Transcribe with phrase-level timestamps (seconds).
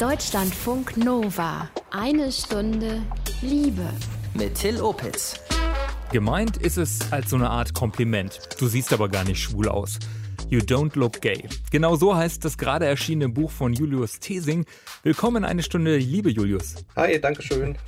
[0.00, 1.70] Deutschlandfunk Nova.
[1.90, 3.00] Eine Stunde
[3.40, 3.88] Liebe.
[4.34, 5.40] Mit Till Opitz.
[6.12, 8.40] Gemeint ist es als so eine Art Kompliment.
[8.58, 9.98] Du siehst aber gar nicht schwul aus.
[10.50, 11.48] You don't look gay.
[11.70, 14.66] Genau so heißt das gerade erschienene Buch von Julius Tesing.
[15.02, 16.74] Willkommen in eine Stunde Liebe, Julius.
[16.94, 17.78] Hi, danke schön.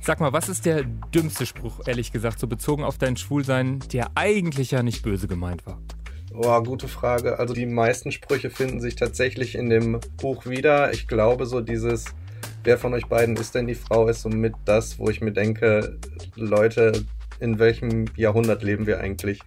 [0.00, 4.10] Sag mal, was ist der dümmste Spruch, ehrlich gesagt, so bezogen auf dein Schwulsein, der
[4.16, 5.80] eigentlich ja nicht böse gemeint war?
[6.40, 7.40] Oh, gute Frage.
[7.40, 10.92] Also die meisten Sprüche finden sich tatsächlich in dem Buch wieder.
[10.92, 12.04] Ich glaube, so dieses,
[12.62, 15.98] wer von euch beiden ist denn die Frau, ist somit das, wo ich mir denke,
[16.36, 17.04] Leute,
[17.40, 19.40] in welchem Jahrhundert leben wir eigentlich?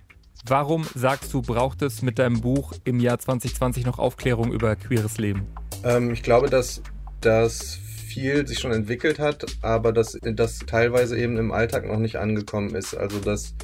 [0.46, 5.18] Warum sagst du, braucht es mit deinem Buch im Jahr 2020 noch Aufklärung über queeres
[5.18, 5.48] Leben?
[5.86, 6.82] Ähm, ich glaube, dass
[7.22, 12.18] das viel sich schon entwickelt hat, aber dass das teilweise eben im Alltag noch nicht
[12.18, 12.96] angekommen ist.
[12.96, 13.56] Also dass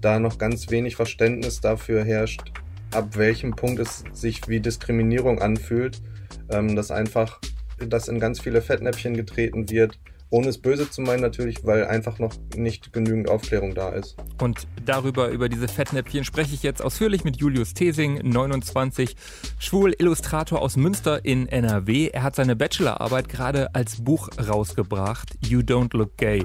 [0.00, 2.52] da noch ganz wenig Verständnis dafür herrscht,
[2.96, 6.00] ab welchem Punkt es sich wie Diskriminierung anfühlt,
[6.50, 7.40] ähm, dass einfach
[7.78, 9.98] das in ganz viele Fettnäpfchen getreten wird,
[10.30, 14.16] ohne es böse zu meinen natürlich, weil einfach noch nicht genügend Aufklärung da ist.
[14.40, 19.14] Und darüber, über diese Fettnäpfchen, spreche ich jetzt ausführlich mit Julius Tesing, 29,
[19.58, 22.08] schwul Illustrator aus Münster in NRW.
[22.08, 26.44] Er hat seine Bachelorarbeit gerade als Buch rausgebracht, You Don't Look Gay.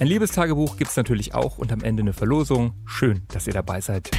[0.00, 2.74] Ein Liebestagebuch gibt es natürlich auch und am Ende eine Verlosung.
[2.84, 4.10] Schön, dass ihr dabei seid.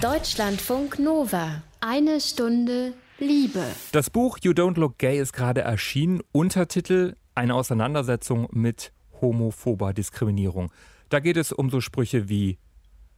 [0.00, 1.62] Deutschlandfunk Nova.
[1.82, 3.62] Eine Stunde Liebe.
[3.92, 6.22] Das Buch You Don't Look Gay ist gerade erschienen.
[6.32, 10.72] Untertitel Eine Auseinandersetzung mit homophober Diskriminierung.
[11.10, 12.56] Da geht es um so Sprüche wie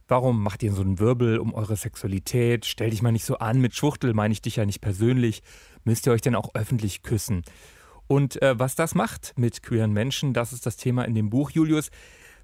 [0.09, 2.65] Warum macht ihr so einen Wirbel um eure Sexualität?
[2.65, 3.61] Stell dich mal nicht so an.
[3.61, 5.41] Mit Schwuchtel meine ich dich ja nicht persönlich.
[5.85, 7.43] Müsst ihr euch denn auch öffentlich küssen?
[8.07, 11.49] Und äh, was das macht mit queeren Menschen, das ist das Thema in dem Buch,
[11.49, 11.91] Julius.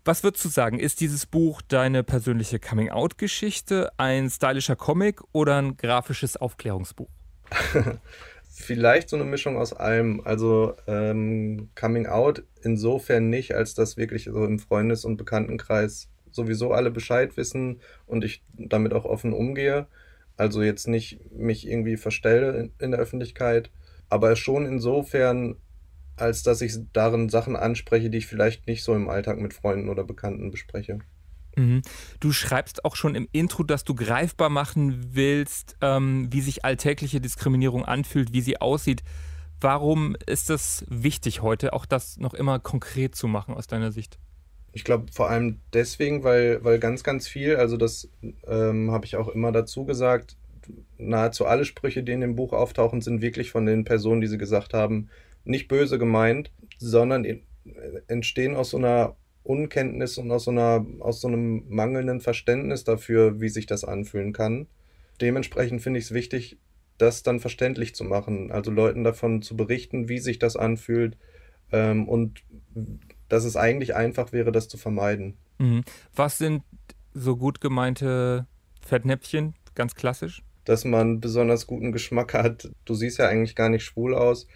[0.06, 0.80] Was würdest du sagen?
[0.80, 7.10] Ist dieses Buch deine persönliche Coming-out-Geschichte, ein stylischer Comic oder ein grafisches Aufklärungsbuch?
[8.50, 10.22] Vielleicht so eine Mischung aus allem.
[10.24, 16.72] Also ähm, Coming Out insofern nicht, als dass wirklich so im Freundes- und Bekanntenkreis sowieso
[16.72, 19.88] alle Bescheid wissen und ich damit auch offen umgehe.
[20.38, 23.72] Also jetzt nicht mich irgendwie verstelle in, in der Öffentlichkeit,
[24.10, 25.58] aber schon insofern
[26.22, 29.90] als dass ich darin Sachen anspreche, die ich vielleicht nicht so im Alltag mit Freunden
[29.90, 31.00] oder Bekannten bespreche.
[31.56, 31.82] Mhm.
[32.20, 37.22] Du schreibst auch schon im Intro, dass du greifbar machen willst, ähm, wie sich alltägliche
[37.22, 39.04] Diskriminierung anfühlt, wie sie aussieht.
[39.62, 44.18] Warum ist es wichtig heute, auch das noch immer konkret zu machen aus deiner Sicht?
[44.72, 48.08] Ich glaube vor allem deswegen, weil, weil ganz, ganz viel, also das
[48.48, 50.38] ähm, habe ich auch immer dazu gesagt,
[50.98, 54.38] nahezu alle Sprüche, die in dem Buch auftauchen, sind wirklich von den Personen, die sie
[54.38, 55.10] gesagt haben,
[55.50, 57.26] nicht böse gemeint, sondern
[58.08, 63.42] entstehen aus so einer Unkenntnis und aus so, einer, aus so einem mangelnden Verständnis dafür,
[63.42, 64.68] wie sich das anfühlen kann.
[65.22, 66.60] Dementsprechend finde ich es wichtig,
[66.98, 71.18] das dann verständlich zu machen, also Leuten davon zu berichten, wie sich das anfühlt
[71.72, 72.44] ähm, und
[73.28, 75.38] dass es eigentlich einfach wäre, das zu vermeiden.
[75.58, 75.84] Mhm.
[76.16, 76.64] Was sind
[77.14, 78.48] so gut gemeinte
[78.82, 80.44] Fettnäpfchen, ganz klassisch?
[80.66, 82.70] Dass man besonders guten Geschmack hat.
[82.86, 84.48] Du siehst ja eigentlich gar nicht schwul aus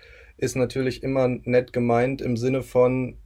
[0.43, 3.17] ist natürlich immer nett gemeint im Sinne von,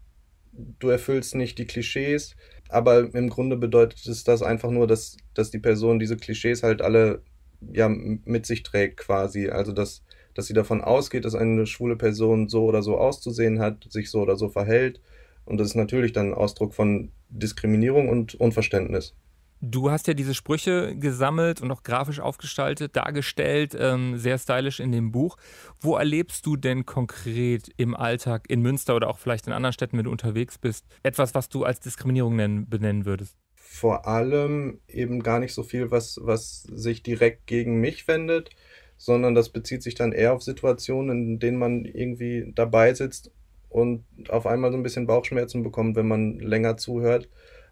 [0.51, 2.35] du erfüllst nicht die Klischees,
[2.69, 6.81] aber im Grunde bedeutet es das einfach nur, dass, dass die Person diese Klischees halt
[6.81, 7.23] alle
[7.71, 9.49] ja, mit sich trägt quasi.
[9.49, 10.03] Also dass,
[10.35, 14.21] dass sie davon ausgeht, dass eine schwule Person so oder so auszusehen hat, sich so
[14.21, 15.01] oder so verhält.
[15.45, 19.15] Und das ist natürlich dann Ausdruck von Diskriminierung und Unverständnis.
[19.59, 24.91] Du hast ja diese Sprüche gesammelt und auch grafisch aufgestaltet, dargestellt, ähm, sehr stylisch in
[24.91, 25.37] dem Buch.
[25.79, 29.97] Wo erlebst du denn konkret im Alltag in Münster oder auch vielleicht in anderen Städten,
[29.97, 33.35] wenn du unterwegs bist, etwas, was du als Diskriminierung nennen, benennen würdest?
[33.55, 38.51] Vor allem eben gar nicht so viel, was, was sich direkt gegen mich wendet,
[38.95, 43.31] sondern das bezieht sich dann eher auf Situationen, in denen man irgendwie dabei sitzt
[43.69, 47.27] und auf einmal so ein bisschen Bauchschmerzen bekommt, wenn man länger zuhört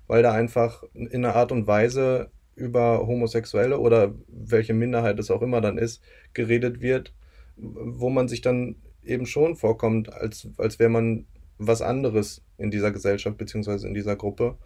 [0.08, 5.42] weil da einfach in einer Art und Weise über Homosexuelle oder welche Minderheit es auch
[5.42, 6.02] immer dann ist,
[6.34, 7.14] geredet wird,
[7.58, 11.26] wo man sich dann eben schon vorkommt, als, als wäre man
[11.58, 14.58] was anderes in dieser Gesellschaft beziehungsweise in dieser Gruppe.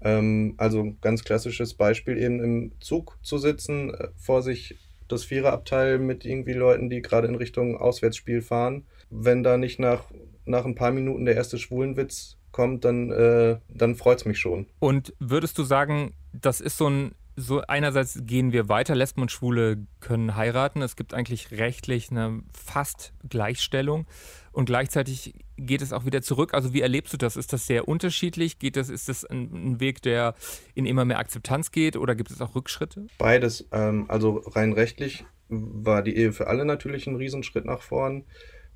[0.00, 4.78] Ähm, also ganz klassisches Beispiel eben im Zug zu sitzen, äh, vor sich
[5.08, 8.86] das Viererabteil mit irgendwie Leuten, die gerade in Richtung Auswärtsspiel fahren.
[9.10, 10.04] Wenn da nicht nach,
[10.44, 14.66] nach ein paar Minuten der erste Schwulenwitz kommt, dann, äh, dann freut es mich schon.
[14.78, 19.30] Und würdest du sagen, das ist so ein so einerseits gehen wir weiter, Lesben und
[19.30, 20.82] Schwule können heiraten.
[20.82, 24.06] Es gibt eigentlich rechtlich eine fast Gleichstellung
[24.50, 26.52] und gleichzeitig geht es auch wieder zurück.
[26.52, 27.36] Also wie erlebst du das?
[27.36, 28.58] Ist das sehr unterschiedlich?
[28.58, 30.34] Geht das, ist das ein, ein Weg, der
[30.74, 33.06] in immer mehr Akzeptanz geht oder gibt es auch Rückschritte?
[33.18, 33.68] Beides.
[33.70, 38.24] Ähm, also rein rechtlich war die Ehe für alle natürlich ein Riesenschritt nach vorn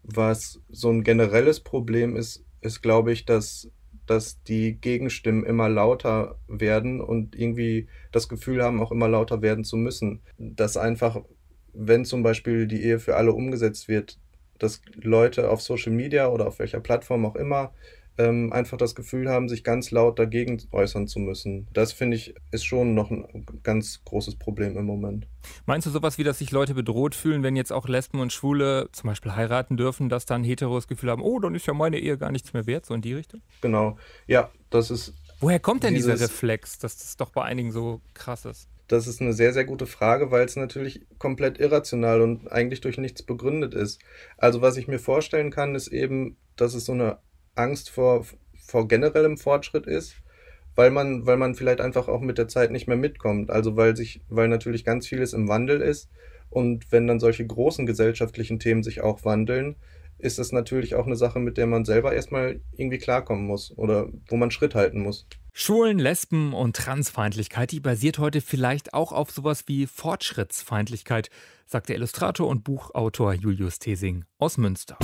[0.04, 3.70] Was so ein generelles Problem ist, ist, glaube ich, dass,
[4.06, 9.64] dass die Gegenstimmen immer lauter werden und irgendwie das Gefühl haben, auch immer lauter werden
[9.64, 10.22] zu müssen.
[10.38, 11.20] Dass einfach,
[11.72, 14.18] wenn zum Beispiel die Ehe für alle umgesetzt wird,
[14.58, 17.74] dass Leute auf Social Media oder auf welcher Plattform auch immer
[18.22, 21.66] ähm, einfach das Gefühl haben, sich ganz laut dagegen äußern zu müssen.
[21.72, 25.26] Das finde ich ist schon noch ein ganz großes Problem im Moment.
[25.66, 28.88] Meinst du sowas wie, dass sich Leute bedroht fühlen, wenn jetzt auch Lesben und Schwule
[28.92, 32.16] zum Beispiel heiraten dürfen, dass dann Heteros Gefühl haben, oh, dann ist ja meine Ehe
[32.16, 33.42] gar nichts mehr wert, so in die Richtung?
[33.60, 33.96] Genau,
[34.26, 35.14] ja, das ist.
[35.40, 38.68] Woher kommt denn dieser Reflex, dass das doch bei einigen so krass ist?
[38.86, 42.98] Das ist eine sehr, sehr gute Frage, weil es natürlich komplett irrational und eigentlich durch
[42.98, 44.00] nichts begründet ist.
[44.36, 47.18] Also was ich mir vorstellen kann, ist eben, dass es so eine
[47.54, 48.26] Angst vor,
[48.66, 50.16] vor generellem Fortschritt ist,
[50.74, 53.50] weil man, weil man vielleicht einfach auch mit der Zeit nicht mehr mitkommt.
[53.50, 56.08] Also weil sich, weil natürlich ganz vieles im Wandel ist
[56.50, 59.76] und wenn dann solche großen gesellschaftlichen Themen sich auch wandeln,
[60.18, 64.08] ist das natürlich auch eine Sache, mit der man selber erstmal irgendwie klarkommen muss oder
[64.28, 65.26] wo man Schritt halten muss.
[65.52, 71.28] Schulen, Lesben und Transfeindlichkeit, die basiert heute vielleicht auch auf sowas wie Fortschrittsfeindlichkeit,
[71.66, 74.96] sagt der Illustrator und Buchautor Julius Thesing aus Münster.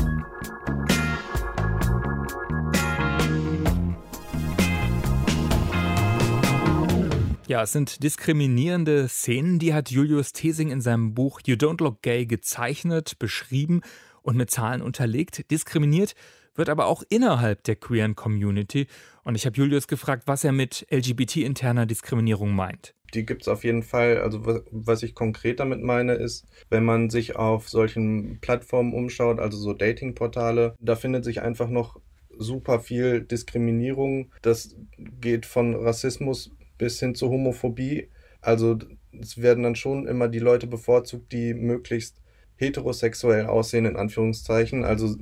[7.49, 12.03] Ja, es sind diskriminierende Szenen, die hat Julius Thesing in seinem Buch You Don't Look
[12.03, 13.81] Gay gezeichnet, beschrieben
[14.21, 15.51] und mit Zahlen unterlegt.
[15.51, 16.15] Diskriminiert
[16.57, 18.87] wird aber auch innerhalb der queeren Community.
[19.25, 22.95] Und ich habe Julius gefragt, was er mit LGBT-interner Diskriminierung meint.
[23.15, 24.19] Die gibt es auf jeden Fall.
[24.19, 29.57] Also was ich konkret damit meine, ist, wenn man sich auf solchen Plattformen umschaut, also
[29.57, 31.99] so Datingportale, da findet sich einfach noch
[32.37, 34.35] super viel Diskriminierung.
[34.43, 38.09] Das geht von Rassismus bis hin zur Homophobie.
[38.41, 38.79] Also
[39.21, 42.23] es werden dann schon immer die Leute bevorzugt, die möglichst
[42.57, 45.17] heterosexuell aussehen, in Anführungszeichen, also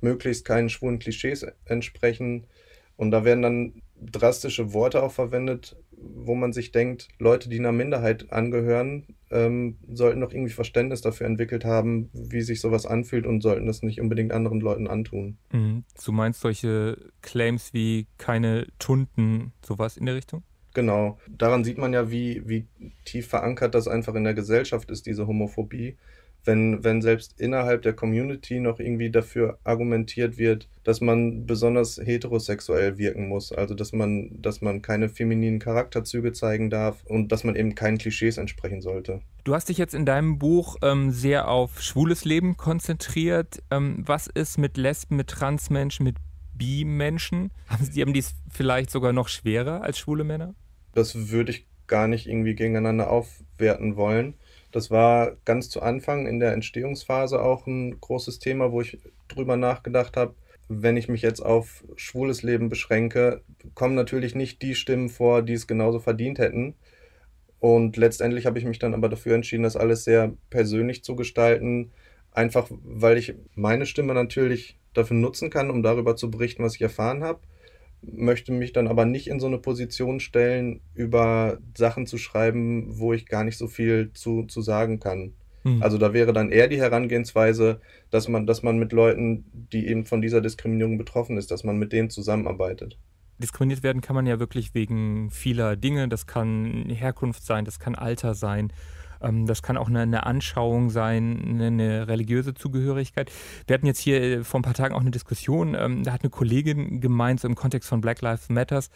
[0.00, 2.46] möglichst keinen schwulen Klischees entsprechen.
[2.96, 7.72] Und da werden dann drastische Worte auch verwendet, wo man sich denkt, Leute, die einer
[7.72, 13.42] Minderheit angehören, ähm, sollten doch irgendwie Verständnis dafür entwickelt haben, wie sich sowas anfühlt und
[13.42, 15.38] sollten das nicht unbedingt anderen Leuten antun.
[15.52, 15.84] Mhm.
[16.04, 20.42] Du meinst solche Claims wie keine Tunden, sowas in der Richtung?
[20.74, 21.18] Genau.
[21.28, 22.66] Daran sieht man ja, wie, wie
[23.04, 25.96] tief verankert das einfach in der Gesellschaft ist, diese Homophobie.
[26.44, 32.96] Wenn, wenn selbst innerhalb der Community noch irgendwie dafür argumentiert wird, dass man besonders heterosexuell
[32.96, 37.56] wirken muss, also dass man, dass man keine femininen Charakterzüge zeigen darf und dass man
[37.56, 39.20] eben keinen Klischees entsprechen sollte.
[39.44, 43.62] Du hast dich jetzt in deinem Buch ähm, sehr auf schwules Leben konzentriert.
[43.70, 46.16] Ähm, was ist mit Lesben, mit Transmenschen, mit
[46.58, 47.50] Bi-Menschen?
[47.68, 50.54] Haben sie haben dies vielleicht sogar noch schwerer als schwule Männer?
[50.94, 54.34] Das würde ich gar nicht irgendwie gegeneinander aufwerten wollen.
[54.70, 59.56] Das war ganz zu Anfang in der Entstehungsphase auch ein großes Thema, wo ich drüber
[59.56, 60.34] nachgedacht habe.
[60.68, 63.42] Wenn ich mich jetzt auf schwules Leben beschränke,
[63.74, 66.74] kommen natürlich nicht die Stimmen vor, die es genauso verdient hätten.
[67.58, 71.90] Und letztendlich habe ich mich dann aber dafür entschieden, das alles sehr persönlich zu gestalten.
[72.32, 76.82] Einfach weil ich meine Stimme natürlich dafür nutzen kann, um darüber zu berichten, was ich
[76.82, 77.40] erfahren habe
[78.02, 83.12] möchte mich dann aber nicht in so eine Position stellen, über Sachen zu schreiben, wo
[83.12, 85.32] ich gar nicht so viel zu, zu sagen kann.
[85.62, 85.82] Hm.
[85.82, 87.80] Also da wäre dann eher die Herangehensweise,
[88.10, 91.76] dass man, dass man mit Leuten, die eben von dieser Diskriminierung betroffen ist, dass man
[91.76, 92.98] mit denen zusammenarbeitet.
[93.38, 96.08] Diskriminiert werden kann man ja wirklich wegen vieler Dinge.
[96.08, 98.72] Das kann Herkunft sein, das kann Alter sein.
[99.22, 103.30] Ähm, das kann auch eine, eine Anschauung sein, eine, eine, religiöse Zugehörigkeit.
[103.66, 106.30] Wir hatten jetzt hier vor ein paar Tagen auch eine Diskussion, ähm, da hat eine
[106.30, 108.90] Kollegin gemeint, so im Kontext von Black Lives Matters,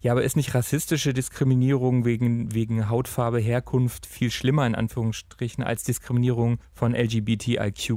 [0.00, 5.84] ja, aber ist nicht rassistische Diskriminierung wegen, wegen Hautfarbe, Herkunft viel schlimmer in Anführungsstrichen als
[5.84, 7.92] Diskriminierung von LGBTIQ+.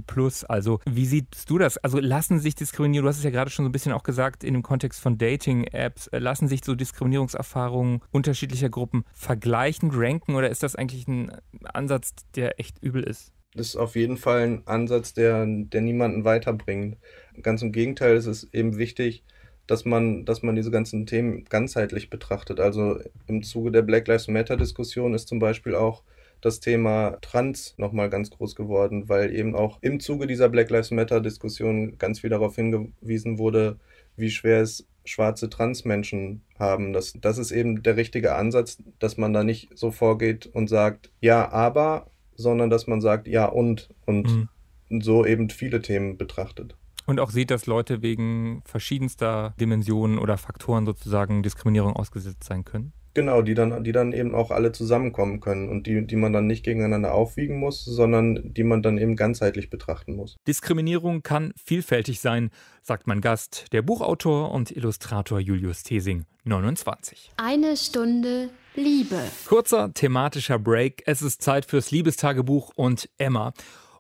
[0.48, 1.78] Also wie siehst du das?
[1.78, 4.44] Also lassen sich Diskriminierung, du hast es ja gerade schon so ein bisschen auch gesagt,
[4.44, 10.50] in dem Kontext von Dating-Apps, äh, lassen sich so Diskriminierungserfahrungen unterschiedlicher Gruppen vergleichen, ranken oder
[10.50, 11.32] ist das eigentlich ein
[11.64, 13.34] Ansatz, der echt übel ist?
[13.56, 16.98] Das ist auf jeden Fall ein Ansatz, der, der niemanden weiterbringt.
[17.42, 19.24] Ganz im Gegenteil, es ist eben wichtig,
[19.70, 22.60] dass man, dass man diese ganzen Themen ganzheitlich betrachtet.
[22.60, 26.02] Also im Zuge der Black Lives Matter-Diskussion ist zum Beispiel auch
[26.42, 30.90] das Thema Trans nochmal ganz groß geworden, weil eben auch im Zuge dieser Black Lives
[30.90, 33.78] Matter-Diskussion ganz viel darauf hingewiesen wurde,
[34.16, 36.92] wie schwer es schwarze Transmenschen haben.
[36.92, 41.12] Das, das ist eben der richtige Ansatz, dass man da nicht so vorgeht und sagt,
[41.22, 44.50] ja, aber, sondern dass man sagt, ja und und
[44.90, 45.02] mhm.
[45.02, 46.76] so eben viele Themen betrachtet.
[47.10, 52.94] Und auch sieht, dass Leute wegen verschiedenster Dimensionen oder Faktoren sozusagen Diskriminierung ausgesetzt sein können?
[53.16, 56.46] Genau, die dann, die dann eben auch alle zusammenkommen können und die, die man dann
[56.46, 60.36] nicht gegeneinander aufwiegen muss, sondern die man dann eben ganzheitlich betrachten muss.
[60.48, 62.52] Diskriminierung kann vielfältig sein,
[62.84, 67.32] sagt mein Gast, der Buchautor und Illustrator Julius Thesing, 29.
[67.38, 69.20] Eine Stunde Liebe.
[69.48, 71.02] Kurzer thematischer Break.
[71.08, 73.54] Es ist Zeit fürs Liebestagebuch und Emma.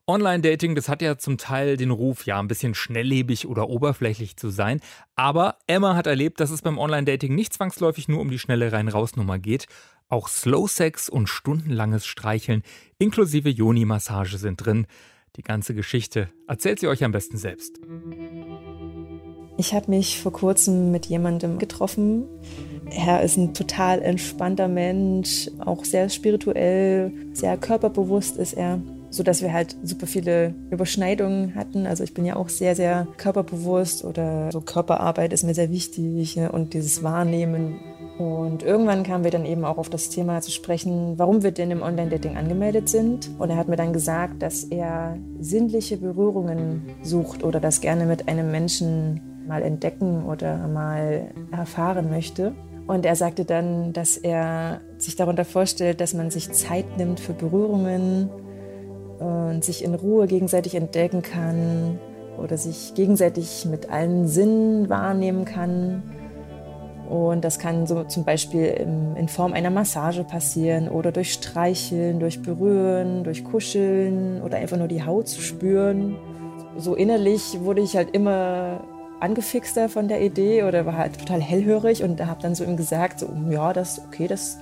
[0.09, 4.49] Online-Dating, das hat ja zum Teil den Ruf, ja, ein bisschen schnelllebig oder oberflächlich zu
[4.49, 4.81] sein.
[5.15, 9.37] Aber Emma hat erlebt, dass es beim Online-Dating nicht zwangsläufig nur um die schnelle Rein-Raus-Nummer
[9.37, 9.67] geht.
[10.07, 12.63] Auch Slow-Sex und stundenlanges Streicheln
[12.97, 14.87] inklusive Joni-Massage sind drin.
[15.35, 17.79] Die ganze Geschichte erzählt sie euch am besten selbst.
[19.57, 22.25] Ich habe mich vor kurzem mit jemandem getroffen.
[22.89, 29.41] Er ist ein total entspannter Mensch, auch sehr spirituell, sehr körperbewusst ist er so dass
[29.41, 31.87] wir halt super viele Überschneidungen hatten.
[31.87, 36.35] Also ich bin ja auch sehr, sehr körperbewusst oder so Körperarbeit ist mir sehr wichtig
[36.35, 36.51] ne?
[36.51, 37.79] und dieses Wahrnehmen.
[38.17, 41.71] Und irgendwann kamen wir dann eben auch auf das Thema zu sprechen, warum wir denn
[41.71, 43.31] im Online-Dating angemeldet sind.
[43.39, 48.27] Und er hat mir dann gesagt, dass er sinnliche Berührungen sucht oder das gerne mit
[48.27, 52.53] einem Menschen mal entdecken oder mal erfahren möchte.
[52.87, 57.33] Und er sagte dann, dass er sich darunter vorstellt, dass man sich Zeit nimmt für
[57.33, 58.29] Berührungen,
[59.19, 61.99] und sich in Ruhe gegenseitig entdecken kann
[62.37, 66.03] oder sich gegenseitig mit allen Sinnen wahrnehmen kann.
[67.09, 68.65] Und das kann so zum Beispiel
[69.17, 74.87] in Form einer Massage passieren oder durch Streicheln, durch Berühren, durch Kuscheln oder einfach nur
[74.87, 76.15] die Haut zu spüren.
[76.77, 78.81] So innerlich wurde ich halt immer
[79.19, 83.19] angefixter von der Idee oder war halt total hellhörig und habe dann so ihm gesagt,
[83.19, 84.59] so, ja, das okay, das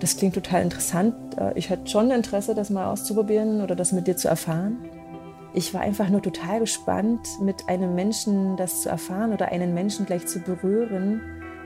[0.00, 1.14] das klingt total interessant.
[1.38, 4.78] Äh, ich hatte schon Interesse, das mal auszuprobieren oder das mit dir zu erfahren.
[5.52, 10.04] Ich war einfach nur total gespannt, mit einem Menschen das zu erfahren oder einen Menschen
[10.04, 11.20] gleich zu berühren.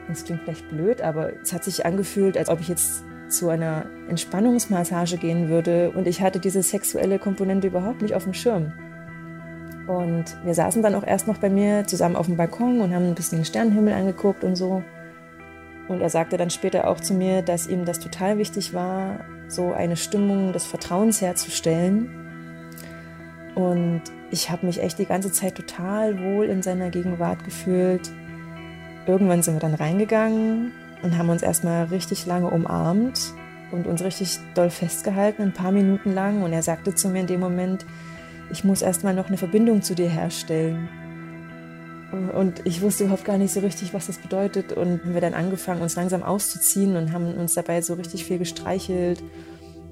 [0.08, 3.86] Das klingt vielleicht blöd, aber es hat sich angefühlt, als ob ich jetzt zu einer
[4.08, 8.72] Entspannungsmassage gehen würde und ich hatte diese sexuelle Komponente überhaupt nicht auf dem Schirm.
[9.86, 13.06] Und wir saßen dann auch erst noch bei mir zusammen auf dem Balkon und haben
[13.06, 14.82] ein bisschen den Sternenhimmel angeguckt und so.
[15.88, 19.72] Und er sagte dann später auch zu mir, dass ihm das total wichtig war, so
[19.72, 22.10] eine Stimmung des Vertrauens herzustellen.
[23.54, 28.10] Und ich habe mich echt die ganze Zeit total wohl in seiner Gegenwart gefühlt.
[29.06, 33.32] Irgendwann sind wir dann reingegangen und haben uns erstmal richtig lange umarmt
[33.72, 36.42] und uns richtig doll festgehalten, ein paar Minuten lang.
[36.42, 37.86] Und er sagte zu mir in dem Moment,
[38.50, 40.88] ich muss erstmal noch eine Verbindung zu dir herstellen.
[42.10, 44.72] Und ich wusste überhaupt gar nicht so richtig, was das bedeutet.
[44.72, 48.38] Und haben wir dann angefangen, uns langsam auszuziehen und haben uns dabei so richtig viel
[48.38, 49.22] gestreichelt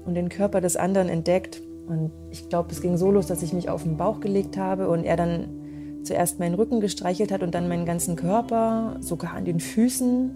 [0.05, 1.61] und den Körper des anderen entdeckt.
[1.87, 4.89] Und ich glaube, es ging so los, dass ich mich auf den Bauch gelegt habe
[4.89, 9.45] und er dann zuerst meinen Rücken gestreichelt hat und dann meinen ganzen Körper, sogar an
[9.45, 10.31] den Füßen.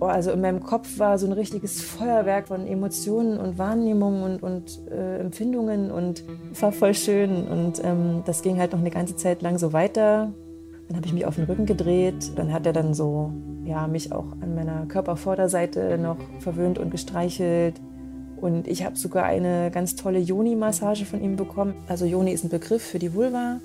[0.00, 4.80] Also in meinem Kopf war so ein richtiges Feuerwerk von Emotionen und Wahrnehmungen und, und
[4.90, 6.24] äh, Empfindungen und
[6.60, 7.46] war voll schön.
[7.46, 10.32] Und ähm, das ging halt noch eine ganze Zeit lang so weiter.
[10.90, 12.32] Dann habe ich mich auf den Rücken gedreht.
[12.34, 13.32] Dann hat er dann so,
[13.64, 17.80] ja, mich auch an meiner Körpervorderseite noch verwöhnt und gestreichelt.
[18.40, 21.74] Und ich habe sogar eine ganz tolle Joni-Massage von ihm bekommen.
[21.86, 23.60] Also Joni ist ein Begriff für die Vulva.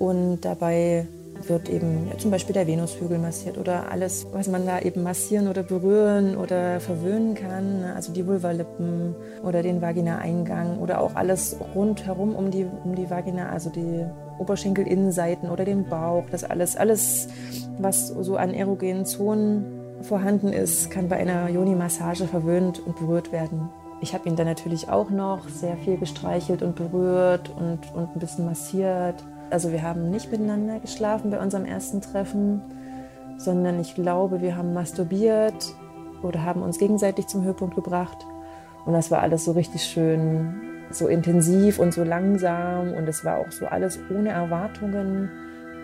[0.00, 1.06] Und dabei
[1.46, 5.46] wird eben ja, zum Beispiel der Venushügel massiert oder alles, was man da eben massieren
[5.46, 7.82] oder berühren oder verwöhnen kann.
[7.82, 7.94] Ne?
[7.94, 9.14] Also die Vulvalippen
[9.44, 14.06] oder den Vaginaeingang oder auch alles rundherum um die, um die Vagina, also die
[14.38, 16.24] Oberschenkelinnenseiten oder den Bauch.
[16.30, 17.28] Das alles, alles,
[17.78, 19.64] was so an erogenen Zonen
[20.02, 23.70] vorhanden ist, kann bei einer Joni-Massage verwöhnt und berührt werden.
[24.00, 28.18] Ich habe ihn dann natürlich auch noch sehr viel gestreichelt und berührt und, und ein
[28.18, 29.24] bisschen massiert.
[29.50, 32.60] Also wir haben nicht miteinander geschlafen bei unserem ersten Treffen,
[33.38, 35.74] sondern ich glaube, wir haben masturbiert
[36.22, 38.26] oder haben uns gegenseitig zum Höhepunkt gebracht.
[38.84, 42.92] Und das war alles so richtig schön, so intensiv und so langsam.
[42.92, 45.30] Und es war auch so alles ohne Erwartungen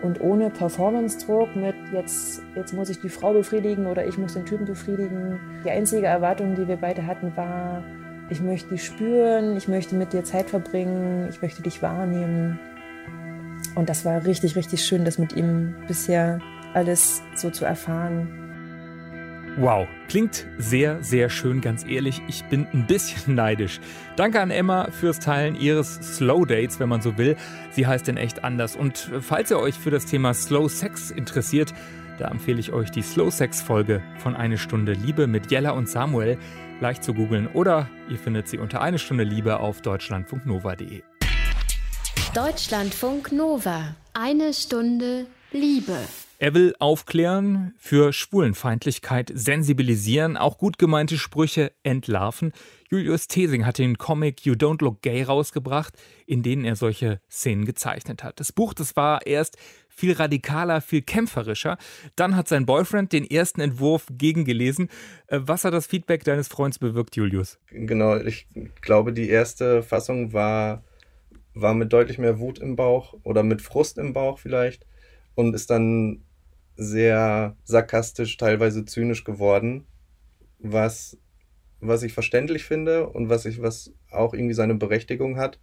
[0.01, 4.45] und ohne Performance-Druck mit jetzt, jetzt muss ich die Frau befriedigen oder ich muss den
[4.45, 5.39] Typen befriedigen.
[5.63, 7.83] Die einzige Erwartung, die wir beide hatten, war,
[8.29, 12.59] ich möchte dich spüren, ich möchte mit dir Zeit verbringen, ich möchte dich wahrnehmen.
[13.75, 16.39] Und das war richtig, richtig schön, das mit ihm bisher
[16.73, 18.40] alles so zu erfahren.
[19.57, 22.21] Wow, klingt sehr, sehr schön, ganz ehrlich.
[22.27, 23.81] Ich bin ein bisschen neidisch.
[24.15, 27.35] Danke an Emma fürs Teilen ihres Slow Dates, wenn man so will.
[27.71, 28.77] Sie heißt denn echt anders.
[28.77, 31.73] Und falls ihr euch für das Thema Slow Sex interessiert,
[32.17, 35.89] da empfehle ich euch die Slow Sex Folge von Eine Stunde Liebe mit Jella und
[35.89, 36.37] Samuel.
[36.79, 41.03] Leicht zu googeln oder ihr findet sie unter Eine Stunde Liebe auf deutschlandfunknova.de.
[42.33, 43.95] Deutschlandfunk Nova.
[44.13, 45.97] Eine Stunde Liebe.
[46.41, 52.51] Er will aufklären, für Schwulenfeindlichkeit sensibilisieren, auch gut gemeinte Sprüche entlarven.
[52.89, 55.93] Julius Thesing hat den Comic You Don't Look Gay rausgebracht,
[56.25, 58.39] in denen er solche Szenen gezeichnet hat.
[58.39, 59.55] Das Buch, das war erst
[59.87, 61.77] viel radikaler, viel kämpferischer.
[62.15, 64.89] Dann hat sein Boyfriend den ersten Entwurf gegengelesen.
[65.27, 67.59] Äh, was hat das Feedback deines Freundes bewirkt, Julius?
[67.69, 68.47] Genau, ich
[68.81, 70.83] glaube, die erste Fassung war,
[71.53, 74.87] war mit deutlich mehr Wut im Bauch oder mit Frust im Bauch vielleicht
[75.35, 76.23] und ist dann
[76.75, 79.85] sehr sarkastisch, teilweise zynisch geworden,
[80.59, 81.17] was,
[81.79, 85.59] was ich verständlich finde und was ich, was auch irgendwie seine Berechtigung hat,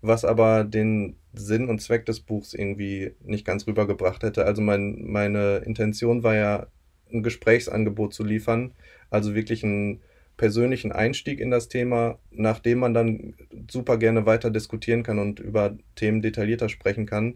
[0.00, 4.44] was aber den Sinn und Zweck des Buchs irgendwie nicht ganz rübergebracht hätte.
[4.44, 6.66] Also mein, meine Intention war ja,
[7.12, 8.72] ein Gesprächsangebot zu liefern,
[9.10, 10.00] also wirklich einen
[10.36, 13.34] persönlichen Einstieg in das Thema, nachdem man dann
[13.70, 17.34] super gerne weiter diskutieren kann und über Themen detaillierter sprechen kann.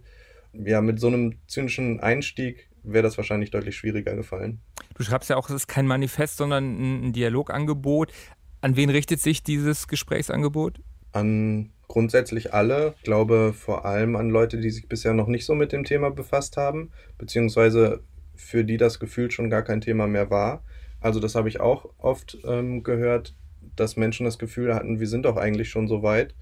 [0.52, 4.60] Ja, mit so einem zynischen Einstieg wäre das wahrscheinlich deutlich schwieriger gefallen.
[4.94, 8.12] Du schreibst ja auch, es ist kein Manifest, sondern ein Dialogangebot.
[8.60, 10.80] An wen richtet sich dieses Gesprächsangebot?
[11.12, 12.94] An grundsätzlich alle.
[12.98, 16.10] Ich glaube vor allem an Leute, die sich bisher noch nicht so mit dem Thema
[16.10, 18.02] befasst haben, beziehungsweise
[18.34, 20.62] für die das Gefühl schon gar kein Thema mehr war.
[21.00, 23.34] Also das habe ich auch oft ähm, gehört,
[23.76, 26.34] dass Menschen das Gefühl hatten, wir sind doch eigentlich schon so weit.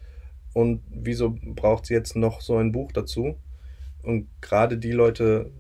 [0.53, 3.37] Und wieso braucht es jetzt noch so ein Buch dazu?
[4.03, 5.51] Und gerade die Leute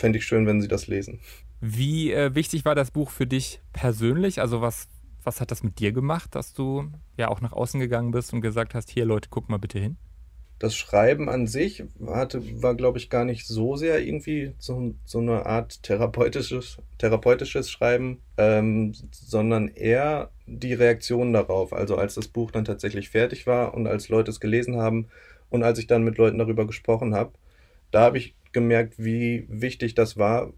[0.00, 1.20] fände ich schön, wenn sie das lesen.
[1.60, 4.40] Wie äh, wichtig war das Buch für dich persönlich?
[4.40, 4.88] Also was,
[5.22, 8.40] was hat das mit dir gemacht, dass du ja auch nach außen gegangen bist und
[8.40, 9.96] gesagt hast, hier Leute, guck mal bitte hin?
[10.58, 15.18] Das Schreiben an sich hatte, war, glaube ich, gar nicht so sehr irgendwie so, so
[15.18, 21.72] eine Art therapeutisches, therapeutisches Schreiben, ähm, sondern eher die Reaktion darauf.
[21.72, 25.08] Also als das Buch dann tatsächlich fertig war und als Leute es gelesen haben
[25.48, 27.32] und als ich dann mit Leuten darüber gesprochen habe,
[27.90, 30.52] da habe ich gemerkt, wie wichtig das war,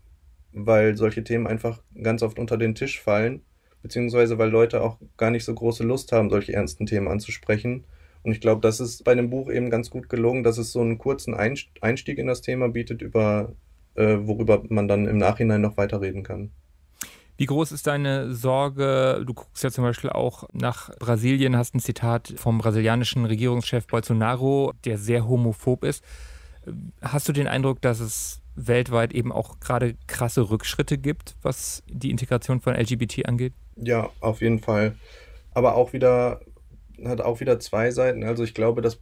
[0.53, 3.43] weil solche Themen einfach ganz oft unter den Tisch fallen,
[3.83, 7.85] beziehungsweise weil Leute auch gar nicht so große Lust haben, solche ernsten Themen anzusprechen.
[8.23, 10.81] Und ich glaube, das ist bei dem Buch eben ganz gut gelungen, dass es so
[10.81, 13.55] einen kurzen Einstieg in das Thema bietet, über,
[13.95, 16.53] äh, worüber man dann im Nachhinein noch weiterreden kann.
[17.37, 19.25] Wie groß ist deine Sorge?
[19.27, 24.73] Du guckst ja zum Beispiel auch nach Brasilien, hast ein Zitat vom brasilianischen Regierungschef Bolsonaro,
[24.85, 26.05] der sehr homophob ist.
[27.01, 32.11] Hast du den Eindruck, dass es weltweit eben auch gerade krasse Rückschritte gibt, was die
[32.11, 33.55] Integration von LGBT angeht?
[33.77, 34.97] Ja, auf jeden Fall.
[35.53, 36.41] Aber auch wieder,
[37.05, 38.25] hat auch wieder zwei Seiten.
[38.25, 39.01] Also ich glaube, dass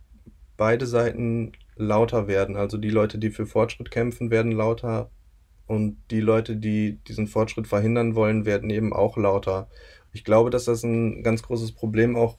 [0.56, 2.56] beide Seiten lauter werden.
[2.56, 5.10] Also die Leute, die für Fortschritt kämpfen, werden lauter.
[5.66, 9.68] Und die Leute, die diesen Fortschritt verhindern wollen, werden eben auch lauter.
[10.12, 12.38] Ich glaube, dass das ein ganz großes Problem auch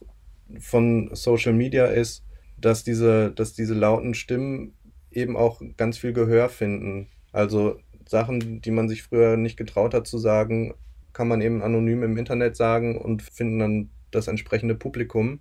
[0.60, 2.24] von Social Media ist,
[2.58, 4.74] dass diese, dass diese lauten Stimmen
[5.14, 7.08] eben auch ganz viel Gehör finden.
[7.32, 10.74] Also Sachen, die man sich früher nicht getraut hat zu sagen,
[11.12, 15.40] kann man eben anonym im Internet sagen und finden dann das entsprechende Publikum.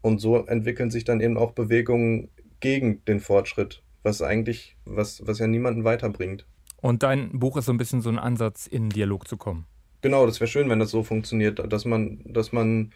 [0.00, 2.28] Und so entwickeln sich dann eben auch Bewegungen
[2.60, 6.46] gegen den Fortschritt, was eigentlich, was, was ja niemanden weiterbringt.
[6.80, 9.66] Und dein Buch ist so ein bisschen so ein Ansatz, in Dialog zu kommen.
[10.00, 12.92] Genau, das wäre schön, wenn das so funktioniert, dass man, dass man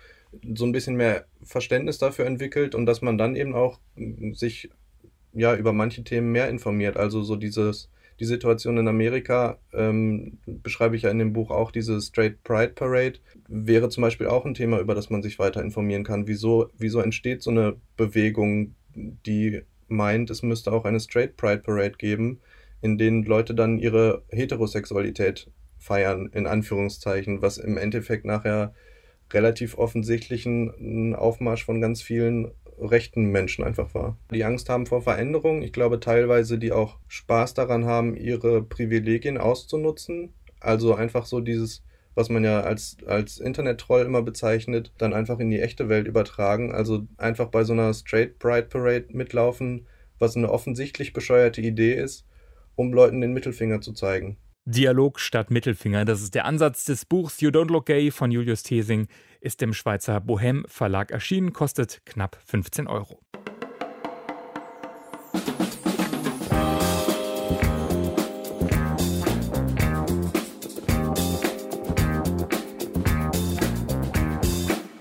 [0.55, 3.79] so ein bisschen mehr Verständnis dafür entwickelt und dass man dann eben auch
[4.33, 4.71] sich
[5.37, 6.97] ja über manche Themen mehr informiert.
[6.97, 11.71] Also so dieses, die Situation in Amerika ähm, beschreibe ich ja in dem Buch auch,
[11.71, 13.19] diese Straight Pride Parade,
[13.49, 16.27] wäre zum Beispiel auch ein Thema, über das man sich weiter informieren kann.
[16.27, 21.95] Wieso, wieso entsteht so eine Bewegung, die meint, es müsste auch eine Straight Pride Parade
[21.99, 22.41] geben,
[22.81, 28.75] in denen Leute dann ihre Heterosexualität feiern, in Anführungszeichen, was im Endeffekt nachher
[29.33, 34.17] relativ offensichtlichen Aufmarsch von ganz vielen rechten Menschen einfach war.
[34.33, 35.63] Die Angst haben vor Veränderung.
[35.63, 40.33] Ich glaube teilweise, die auch Spaß daran haben, ihre Privilegien auszunutzen.
[40.61, 41.83] Also einfach so dieses,
[42.15, 46.73] was man ja als, als Internet-Troll immer bezeichnet, dann einfach in die echte Welt übertragen.
[46.73, 49.87] Also einfach bei so einer Straight Pride Parade mitlaufen,
[50.19, 52.27] was eine offensichtlich bescheuerte Idee ist,
[52.75, 54.39] um Leuten den Mittelfinger zu zeigen.
[54.69, 58.65] Dialog statt Mittelfinger, das ist der Ansatz des Buchs You Don't Look Gay von Julius
[58.65, 59.07] Thesing,
[59.47, 63.21] ist im Schweizer Bohem Verlag erschienen, kostet knapp 15 Euro.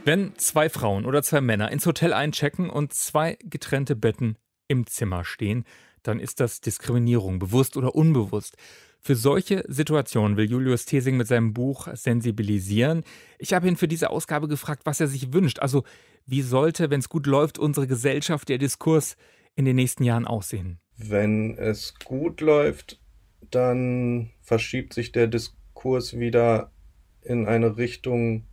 [0.04, 5.26] Wenn zwei Frauen oder zwei Männer ins Hotel einchecken und zwei getrennte Betten im Zimmer
[5.26, 5.66] stehen,
[6.04, 8.56] dann ist das Diskriminierung, bewusst oder unbewusst.
[9.06, 13.04] Für solche Situationen will Julius Thesing mit seinem Buch sensibilisieren.
[13.38, 15.60] Ich habe ihn für diese Ausgabe gefragt, was er sich wünscht.
[15.60, 15.84] Also,
[16.26, 19.16] wie sollte, wenn es gut läuft, unsere Gesellschaft, der Diskurs
[19.54, 20.80] in den nächsten Jahren aussehen?
[20.98, 23.00] Wenn es gut läuft,
[23.52, 26.72] dann verschiebt sich der Diskurs wieder
[27.22, 28.48] in eine Richtung,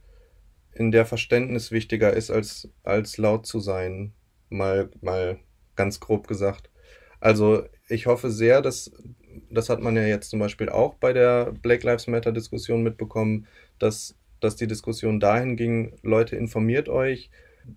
[0.74, 4.12] in der Verständnis wichtiger ist, als, als laut zu sein.
[4.50, 5.38] Mal, mal
[5.76, 6.68] ganz grob gesagt.
[7.20, 8.90] Also ich hoffe sehr, dass,
[9.50, 13.46] das hat man ja jetzt zum Beispiel auch bei der Black Lives Matter Diskussion mitbekommen,
[13.78, 17.30] dass, dass die Diskussion dahin ging, Leute informiert euch,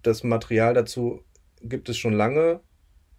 [0.03, 1.23] das Material dazu
[1.61, 2.59] gibt es schon lange,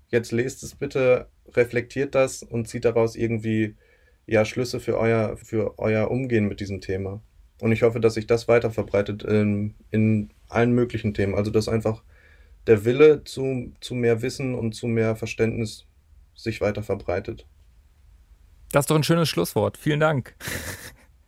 [0.08, 3.76] jetzt lest es bitte, reflektiert das und zieht daraus irgendwie
[4.26, 7.22] ja Schlüsse für euer, für euer Umgehen mit diesem Thema.
[7.60, 11.34] Und ich hoffe, dass sich das weiter verbreitet in, in allen möglichen Themen.
[11.34, 12.02] Also dass einfach
[12.66, 15.86] der Wille zu, zu mehr Wissen und zu mehr Verständnis
[16.34, 17.46] sich weiter verbreitet.
[18.72, 19.78] Das ist doch ein schönes Schlusswort.
[19.78, 20.34] Vielen Dank.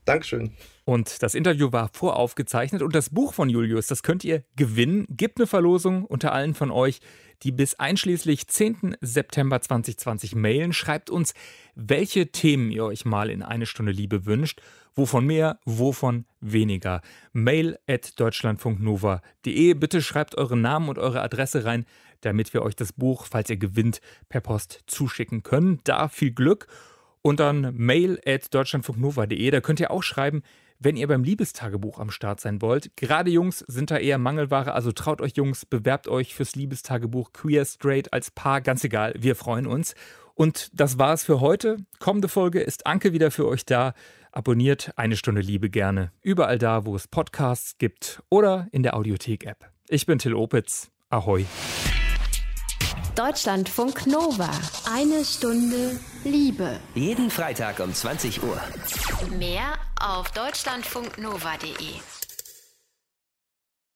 [0.05, 0.53] Dankeschön.
[0.85, 5.07] Und das Interview war voraufgezeichnet und das Buch von Julius, das könnt ihr gewinnen.
[5.11, 7.01] Gibt eine Verlosung unter allen von euch,
[7.43, 8.97] die bis einschließlich 10.
[9.03, 10.73] September 2020 mailen.
[10.73, 11.35] Schreibt uns,
[11.75, 14.63] welche Themen ihr euch mal in eine Stunde Liebe wünscht.
[14.95, 17.03] Wovon mehr, wovon weniger.
[17.35, 19.75] Mail at deutschlandfunknova.de.
[19.75, 21.85] Bitte schreibt euren Namen und eure Adresse rein,
[22.23, 25.81] damit wir euch das Buch, falls ihr gewinnt, per Post zuschicken können.
[25.85, 26.67] Da viel Glück.
[27.29, 29.51] Und dann mail at deutschlandfunknova.de.
[29.51, 30.43] Da könnt ihr auch schreiben,
[30.79, 32.97] wenn ihr beim Liebestagebuch am Start sein wollt.
[32.97, 37.67] Gerade Jungs sind da eher Mangelware, also traut euch Jungs, bewerbt euch fürs Liebestagebuch Queer
[37.67, 39.95] Straight als Paar, ganz egal, wir freuen uns.
[40.37, 41.77] Und das war's für heute.
[41.99, 43.93] Kommende Folge ist Anke wieder für euch da.
[44.33, 46.13] Abonniert eine Stunde Liebe gerne.
[46.23, 49.71] Überall da, wo es Podcasts gibt oder in der Audiothek-App.
[49.91, 50.91] Ich bin Till Opitz.
[51.11, 51.45] Ahoi.
[53.19, 54.49] Deutschlandfunk Nova.
[54.95, 56.79] Eine Stunde Liebe.
[56.95, 58.61] Jeden Freitag um 20 Uhr.
[59.37, 62.18] Mehr auf deutschlandfunknova.de.